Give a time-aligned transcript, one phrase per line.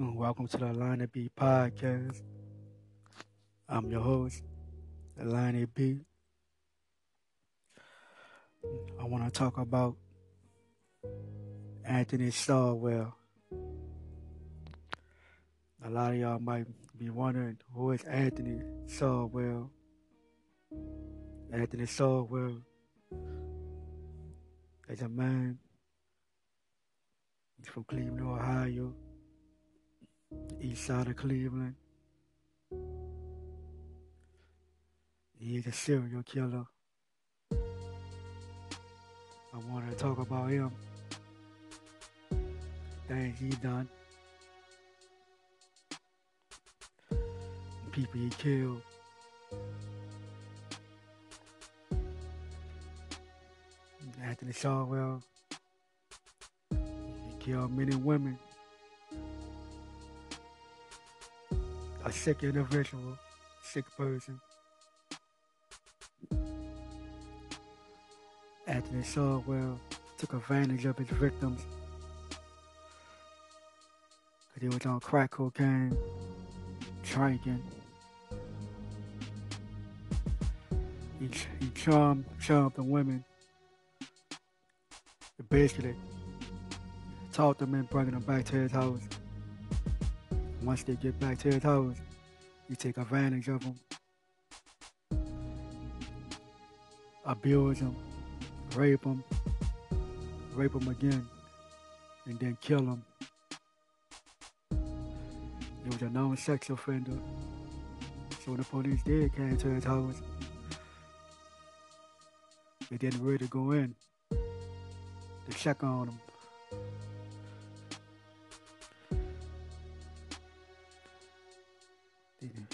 [0.00, 2.22] and welcome to the Line B podcast.
[3.68, 4.42] I'm your host,
[5.22, 6.00] Line B.
[8.98, 9.96] I want to talk about
[11.84, 13.14] Anthony Sowell.
[15.84, 19.70] A lot of y'all might be wondering who is Anthony Sowell.
[21.52, 22.56] Anthony Sowell
[24.88, 25.58] is a man
[27.66, 28.94] from Cleveland, Ohio
[30.60, 31.74] east side of Cleveland.
[35.38, 36.66] He's a serial killer.
[39.52, 40.70] I wanted to talk about him,
[43.08, 43.88] things he done,
[47.90, 48.82] people he killed.
[54.22, 55.22] Anthony Sowell,
[56.70, 58.38] he killed many women.
[62.04, 63.18] A sick individual,
[63.62, 64.40] sick person.
[68.66, 69.78] Anthony Sowell
[70.16, 71.60] took advantage of his victims
[74.54, 75.96] because he was on crack cocaine,
[77.02, 77.62] drinking.
[81.18, 81.28] He,
[81.60, 83.24] he charmed, charmed the women.
[85.48, 85.96] Basically,
[87.32, 89.00] taught them and bringing them back to his house.
[90.62, 91.96] Once they get back to his house,
[92.68, 93.74] you take advantage of them,
[97.24, 97.96] abuse them,
[98.76, 99.24] rape them,
[100.54, 101.26] rape them again,
[102.26, 103.02] and then kill them.
[104.70, 107.18] He was a known sex offender.
[108.44, 110.20] So when the police did came to his house,
[112.90, 113.94] they didn't really go in
[114.30, 116.20] to check on him.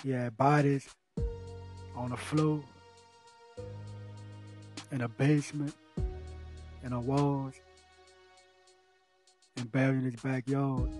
[0.02, 0.88] He had bodies
[1.96, 2.62] on the floor,
[4.92, 5.75] in a basement,
[6.84, 7.54] in the walls,
[9.56, 10.91] and buried in his backyard.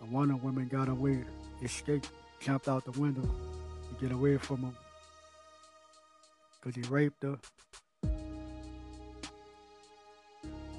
[0.00, 1.24] And one of the women got away,
[1.62, 2.10] escaped,
[2.40, 4.76] jumped out the window to get away from him.
[6.60, 7.38] Because he raped her.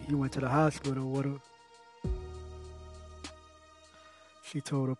[0.07, 1.39] He went to the hospital with her.
[4.43, 4.97] She told her,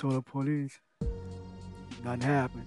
[0.00, 0.80] told the police
[2.02, 2.66] Nothing happened.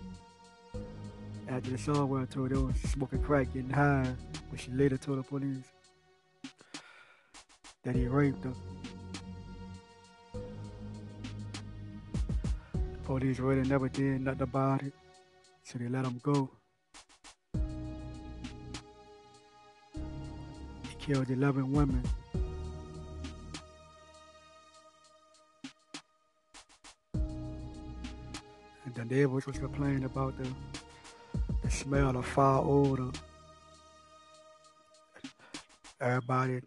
[1.49, 4.13] After the song told her they was smoking crack, getting high,
[4.51, 5.65] but she later told the police
[7.81, 8.53] that he raped her.
[12.71, 14.93] The police really never did nothing about it,
[15.63, 16.51] so they let him go.
[20.87, 22.03] He killed 11 women.
[28.93, 30.47] The neighbors was complaining about the,
[31.63, 33.11] the smell of foul odor.
[35.99, 36.61] Everybody,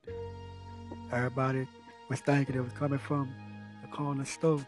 [1.12, 1.68] everybody
[2.08, 3.32] was thinking it was coming from
[3.80, 4.66] the corner store.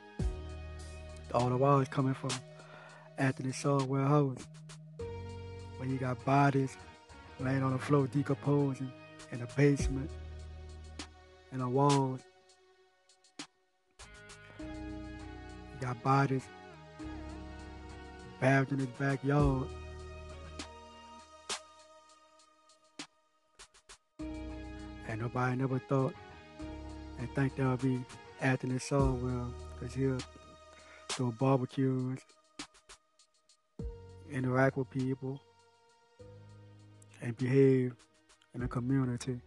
[1.35, 2.31] All the while was coming from
[3.19, 4.47] Anthony Sowell house.
[5.79, 6.77] When you got bodies
[7.41, 8.93] laying on the floor decomposing
[9.33, 10.11] in the basement,
[11.53, 12.21] in the walls.
[14.61, 14.67] You
[15.81, 16.45] got bodies
[18.41, 19.67] bagged in his backyard.
[25.09, 26.15] And nobody never thought
[27.19, 28.05] and think that would be
[28.41, 30.19] Anthony Sowell because he'll
[31.09, 32.21] throw barbecues,
[34.31, 35.41] interact with people,
[37.21, 37.95] and behave
[38.55, 39.41] in the community.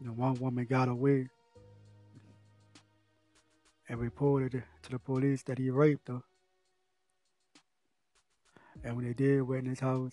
[0.00, 1.28] You know, one woman got away
[4.04, 6.20] reported to the police that he raped her.
[8.82, 10.12] And when they did went in his house,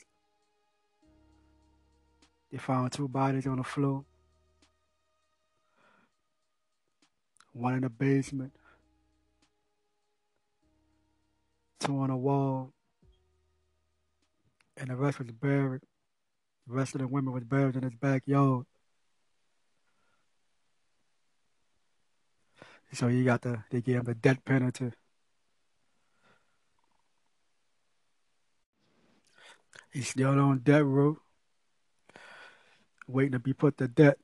[2.49, 4.05] they found two bodies on the floor.
[7.53, 8.53] One in the basement,
[11.79, 12.71] two on the wall,
[14.77, 15.81] and the rest was buried.
[16.65, 18.65] The rest of the women was buried in his backyard.
[22.93, 24.91] So you got the they gave him the death penalty.
[29.91, 31.19] He's still on death row,
[33.07, 34.15] waiting to be put to death.